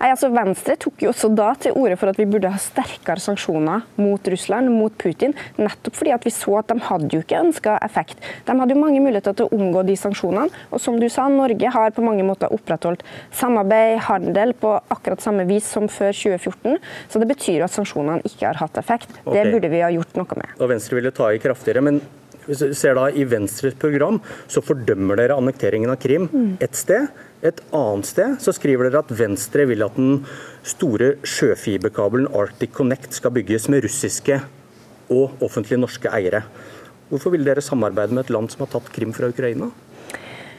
Nei, 0.04 0.10
altså 0.12 0.28
Venstre 0.28 0.74
tok 0.76 1.00
jo 1.00 1.08
også 1.14 1.30
da 1.32 1.46
til 1.56 1.72
orde 1.80 1.96
for 1.96 2.10
at 2.10 2.18
vi 2.20 2.26
burde 2.28 2.50
ha 2.52 2.58
sterkere 2.60 3.22
sanksjoner 3.24 3.86
mot 3.96 4.26
Russland, 4.28 4.68
mot 4.68 4.92
Putin, 5.00 5.32
nettopp 5.56 5.96
fordi 5.96 6.10
at 6.12 6.26
vi 6.28 6.32
så 6.34 6.58
at 6.58 6.68
de 6.68 6.76
hadde 6.90 7.08
jo 7.08 7.22
ikke 7.22 7.38
ønska 7.40 7.78
effekt. 7.86 8.20
De 8.44 8.52
hadde 8.58 8.76
jo 8.76 8.82
mange 8.82 9.00
muligheter 9.00 9.32
til 9.38 9.48
å 9.48 9.56
omgå 9.56 9.80
de 9.88 9.94
sanksjonene. 9.96 10.52
Og 10.76 10.82
som 10.84 10.98
du 11.00 11.06
sa, 11.08 11.24
Norge 11.32 11.70
har 11.72 11.94
på 11.96 12.04
mange 12.04 12.26
måter 12.28 12.52
opprettholdt 12.52 13.00
samarbeid, 13.32 14.02
handel, 14.10 14.52
på 14.60 14.74
akkurat 14.92 15.24
samme 15.24 15.46
vis 15.48 15.70
som 15.72 15.88
før 15.88 16.12
2014. 16.12 16.76
Så 17.08 17.22
det 17.22 17.30
betyr 17.32 17.62
jo 17.62 17.64
at 17.70 17.72
sanksjonene 17.72 18.28
ikke 18.28 18.50
har 18.50 18.60
hatt 18.60 18.76
effekt. 18.82 19.08
Okay. 19.22 19.40
Det 19.40 19.56
burde 19.56 19.72
vi 19.72 19.80
ha 19.86 19.88
gjort 19.94 20.20
noe 20.20 20.40
med. 20.42 20.52
Og 20.60 20.68
Venstre 20.74 21.00
ville 21.00 21.14
ta 21.16 21.32
i 21.32 21.40
kraftigere, 21.40 21.80
men 21.88 22.02
hvis 22.46 22.62
du 22.62 22.74
ser 22.76 22.98
da 22.98 23.06
I 23.10 23.26
Venstres 23.28 23.76
program 23.80 24.20
så 24.50 24.62
fordømmer 24.64 25.20
dere 25.20 25.38
annekteringen 25.38 25.92
av 25.92 26.00
Krim 26.02 26.28
ett 26.62 26.76
sted. 26.78 27.08
Et 27.44 27.60
annet 27.76 28.08
sted 28.08 28.36
så 28.40 28.54
skriver 28.56 28.88
dere 28.88 29.04
at 29.04 29.12
Venstre 29.18 29.66
vil 29.68 29.84
at 29.84 29.96
den 29.98 30.22
store 30.64 31.14
sjøfiberkabelen 31.28 32.30
Arctic 32.32 32.72
Connect 32.76 33.16
skal 33.16 33.34
bygges 33.36 33.68
med 33.72 33.84
russiske 33.84 34.40
og 35.12 35.44
offentlige 35.44 35.80
norske 35.80 36.12
eiere. 36.12 36.44
Hvorfor 37.10 37.34
vil 37.34 37.44
dere 37.44 37.64
samarbeide 37.64 38.16
med 38.16 38.24
et 38.24 38.32
land 38.32 38.48
som 38.52 38.64
har 38.64 38.72
tatt 38.72 38.88
Krim 38.94 39.12
fra 39.16 39.28
Ukraina? 39.32 39.68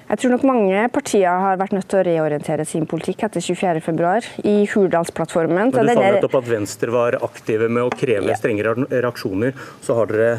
Jeg 0.06 0.22
tror 0.22 0.36
nok 0.36 0.44
mange 0.46 0.82
partier 0.94 1.40
har 1.42 1.58
vært 1.58 1.74
nødt 1.74 1.88
til 1.90 1.98
å 1.98 2.06
reorientere 2.06 2.66
sin 2.70 2.86
politikk 2.86 3.24
etter 3.26 3.42
24.2. 3.42 4.12
I 4.46 4.68
Hurdalsplattformen 4.70 5.72
Men 5.74 5.74
Du 5.74 5.80
sa 5.90 6.04
nettopp 6.14 6.38
at 6.44 6.50
Venstre 6.52 6.94
var 6.94 7.18
aktive 7.26 7.72
med 7.72 7.88
å 7.88 7.90
kreve 7.90 8.38
strengere 8.38 8.86
reaksjoner. 8.92 9.58
Så 9.82 9.98
har 9.98 10.12
dere 10.14 10.30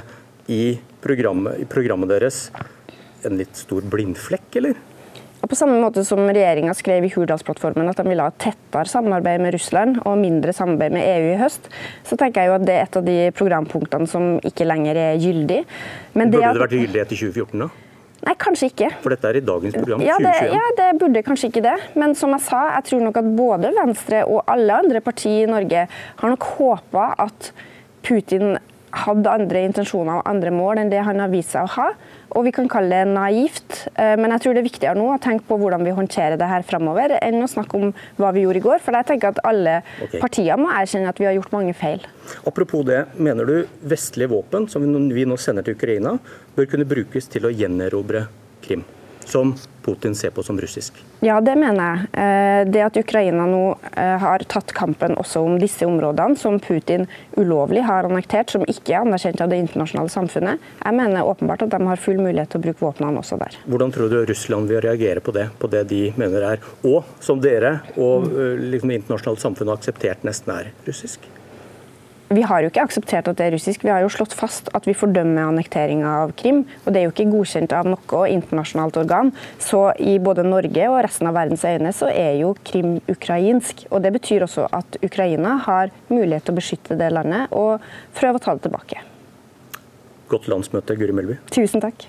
i 0.46 0.76
programmet, 1.06 1.62
i 1.62 1.70
programmet 1.70 2.10
deres 2.10 2.48
en 3.26 3.38
litt 3.40 3.56
stor 3.58 3.86
blindflekk, 3.90 4.50
eller? 4.60 4.76
På 5.46 5.54
samme 5.54 5.76
måte 5.78 6.02
som 6.02 6.24
regjeringa 6.26 6.72
skrev 6.74 7.04
i 7.06 7.10
Hurdalsplattformen 7.12 7.86
at 7.86 8.00
de 8.00 8.08
ville 8.08 8.24
ha 8.24 8.32
tettere 8.34 8.90
samarbeid 8.90 9.44
med 9.44 9.54
Russland 9.54 10.00
og 10.02 10.18
mindre 10.18 10.50
samarbeid 10.56 10.96
med 10.96 11.06
EU 11.06 11.28
i 11.36 11.38
høst, 11.38 11.68
så 12.06 12.18
tenker 12.18 12.42
jeg 12.42 12.50
jo 12.50 12.56
at 12.56 12.64
det 12.66 12.74
er 12.74 12.88
et 12.88 12.98
av 12.98 13.06
de 13.06 13.16
programpunktene 13.36 14.10
som 14.10 14.40
ikke 14.46 14.66
lenger 14.66 14.98
er 14.98 15.20
gyldig. 15.22 15.60
Men 16.18 16.32
Burde 16.32 16.42
det, 16.42 16.48
at... 16.48 16.58
det 16.58 16.64
vært 16.64 16.78
gyldig 16.80 17.02
etter 17.04 17.20
2014, 17.22 17.62
da? 17.62 17.70
Nei, 18.26 18.34
kanskje 18.42 18.70
ikke. 18.72 18.90
For 19.04 19.14
dette 19.14 19.30
er 19.30 19.38
i 19.38 19.44
dagens 19.44 19.76
program? 19.76 20.02
Ja 20.02 20.16
det, 20.18 20.34
ja, 20.50 20.64
det 20.80 20.86
burde 20.98 21.22
kanskje 21.22 21.52
ikke 21.52 21.62
det. 21.68 21.76
Men 21.94 22.16
som 22.18 22.32
jeg 22.34 22.42
sa, 22.48 22.62
jeg 22.74 22.88
tror 22.88 23.04
nok 23.06 23.20
at 23.20 23.28
både 23.38 23.70
Venstre 23.76 24.24
og 24.26 24.40
alle 24.50 24.80
andre 24.82 25.02
partier 25.04 25.44
i 25.44 25.50
Norge 25.52 25.84
har 25.92 26.32
nok 26.32 26.48
håpa 26.56 27.10
at 27.22 27.52
Putin 28.06 28.56
hadde 28.96 29.32
andre 29.32 29.62
intensjoner 29.66 30.20
og 30.20 30.30
andre 30.30 30.52
mål 30.54 30.80
enn 30.82 30.92
det 30.92 31.02
han 31.06 31.20
har 31.22 31.32
vist 31.32 31.54
seg 31.54 31.66
å 31.66 31.74
ha. 31.76 31.86
Og 32.36 32.44
vi 32.46 32.52
kan 32.54 32.68
kalle 32.70 32.90
det 32.90 33.12
naivt, 33.12 33.76
eh, 33.94 34.14
men 34.18 34.34
jeg 34.34 34.44
tror 34.44 34.56
det 34.56 34.62
er 34.62 34.68
viktigere 34.68 34.98
nå 34.98 35.06
å 35.12 35.20
tenke 35.22 35.46
på 35.48 35.58
hvordan 35.60 35.84
vi 35.86 35.94
håndterer 35.96 36.40
det 36.40 36.48
her 36.50 36.66
framover, 36.66 37.16
enn 37.22 37.38
å 37.44 37.50
snakke 37.50 37.78
om 37.78 37.94
hva 38.20 38.32
vi 38.36 38.44
gjorde 38.44 38.62
i 38.62 38.66
går. 38.66 38.82
For 38.84 38.98
jeg 38.98 39.08
tenker 39.12 39.34
at 39.34 39.42
alle 39.46 39.78
okay. 40.02 40.20
partier 40.22 40.60
må 40.60 40.72
erkjenne 40.72 41.12
at 41.12 41.22
vi 41.22 41.28
har 41.28 41.36
gjort 41.38 41.54
mange 41.54 41.76
feil. 41.76 42.04
Apropos 42.48 42.84
det, 42.88 43.04
mener 43.16 43.48
du 43.48 43.56
vestlige 43.86 44.32
våpen 44.34 44.68
som 44.72 44.84
vi 44.84 45.28
nå 45.28 45.40
sender 45.40 45.66
til 45.66 45.78
Ukraina, 45.78 46.16
bør 46.56 46.70
kunne 46.72 46.88
brukes 46.88 47.30
til 47.32 47.48
å 47.48 47.54
gjenerobre 47.54 48.26
Krim? 48.66 48.82
Som 49.28 49.54
Putin 49.86 50.14
ser 50.14 50.30
på 50.30 50.42
som 50.42 50.60
russisk? 50.60 50.94
Ja, 51.20 51.40
det 51.40 51.54
mener 51.56 51.84
jeg. 51.84 52.08
Eh, 52.22 52.62
det 52.72 52.82
at 52.82 52.96
Ukraina 52.98 53.46
nå 53.46 53.62
eh, 53.92 54.16
har 54.22 54.42
tatt 54.50 54.72
kampen 54.74 55.14
også 55.20 55.44
om 55.46 55.58
disse 55.62 55.86
områdene, 55.86 56.38
som 56.38 56.58
Putin 56.62 57.06
ulovlig 57.36 57.84
har 57.86 58.08
annektert, 58.08 58.50
som 58.50 58.66
ikke 58.66 58.96
er 58.96 59.04
anerkjent 59.04 59.42
av 59.44 59.52
det 59.52 59.60
internasjonale 59.62 60.12
samfunnet, 60.12 60.66
jeg 60.82 60.98
mener 60.98 61.30
åpenbart 61.30 61.66
at 61.66 61.74
de 61.76 61.80
har 61.86 62.02
full 62.02 62.18
mulighet 62.18 62.50
til 62.52 62.62
å 62.62 62.66
bruke 62.66 62.86
våpnene 62.88 63.22
også 63.22 63.38
der. 63.40 63.58
Hvordan 63.70 63.94
tror 63.94 64.12
du 64.12 64.18
Russland 64.26 64.72
vil 64.72 64.82
reagere 64.84 65.22
på 65.22 65.34
det, 65.36 65.48
på 65.58 65.70
det 65.70 65.86
de 65.92 66.02
mener 66.18 66.50
er, 66.54 66.68
og 66.86 67.06
som 67.22 67.40
dere 67.42 67.78
og 67.94 68.26
eh, 68.32 68.68
liksom, 68.74 68.90
det 68.90 69.02
internasjonale 69.02 69.44
samfunnet 69.46 69.74
har 69.74 69.82
akseptert 69.82 70.26
nesten 70.26 70.56
er 70.58 70.72
russisk? 70.88 71.30
Vi 72.28 72.42
har 72.42 72.62
jo 72.62 72.70
ikke 72.72 72.82
akseptert 72.82 73.28
at 73.30 73.38
det 73.38 73.44
er 73.46 73.52
russisk. 73.54 73.84
Vi 73.86 73.92
har 73.92 74.02
jo 74.02 74.10
slått 74.10 74.32
fast 74.34 74.66
at 74.74 74.86
vi 74.88 74.96
fordømmer 74.98 75.46
annekteringa 75.46 76.14
av 76.24 76.32
Krim. 76.38 76.64
Og 76.82 76.90
det 76.90 77.00
er 77.00 77.06
jo 77.06 77.12
ikke 77.12 77.28
godkjent 77.30 77.74
av 77.76 77.86
noe 77.86 78.22
internasjonalt 78.34 78.98
organ. 78.98 79.30
Så 79.62 79.84
i 80.02 80.16
både 80.22 80.42
Norge 80.46 80.88
og 80.90 80.98
resten 81.06 81.30
av 81.30 81.36
verdens 81.38 81.62
øyne 81.62 81.94
så 81.94 82.10
er 82.10 82.40
jo 82.40 82.56
Krim 82.66 82.96
ukrainsk. 83.12 83.86
Og 83.92 84.02
det 84.02 84.16
betyr 84.18 84.46
også 84.48 84.66
at 84.74 84.98
Ukraina 85.06 85.60
har 85.68 85.94
mulighet 86.10 86.48
til 86.48 86.56
å 86.56 86.58
beskytte 86.58 86.98
det 86.98 87.12
landet 87.14 87.54
og 87.54 87.84
prøve 88.18 88.40
å 88.40 88.42
ta 88.42 88.56
det 88.58 88.66
tilbake. 88.66 89.04
Godt 90.26 90.50
landsmøte, 90.50 90.98
Guri 90.98 91.14
Melby. 91.14 91.38
Tusen 91.54 91.84
takk. 91.84 92.08